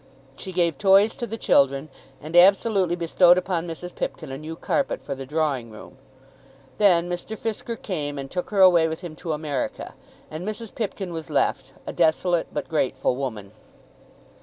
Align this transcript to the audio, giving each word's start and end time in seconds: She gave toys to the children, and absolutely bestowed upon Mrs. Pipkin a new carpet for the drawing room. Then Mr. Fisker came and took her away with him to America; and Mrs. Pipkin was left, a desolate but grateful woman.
She 0.35 0.51
gave 0.51 0.79
toys 0.79 1.15
to 1.17 1.27
the 1.27 1.37
children, 1.37 1.87
and 2.19 2.35
absolutely 2.35 2.95
bestowed 2.95 3.37
upon 3.37 3.67
Mrs. 3.67 3.93
Pipkin 3.93 4.31
a 4.31 4.37
new 4.39 4.55
carpet 4.55 5.03
for 5.03 5.13
the 5.13 5.27
drawing 5.27 5.69
room. 5.69 5.97
Then 6.79 7.07
Mr. 7.07 7.37
Fisker 7.37 7.79
came 7.79 8.17
and 8.17 8.31
took 8.31 8.49
her 8.49 8.61
away 8.61 8.87
with 8.87 9.01
him 9.01 9.15
to 9.17 9.31
America; 9.31 9.93
and 10.31 10.43
Mrs. 10.43 10.73
Pipkin 10.73 11.13
was 11.13 11.29
left, 11.29 11.73
a 11.85 11.93
desolate 11.93 12.47
but 12.51 12.67
grateful 12.67 13.15
woman. 13.15 13.51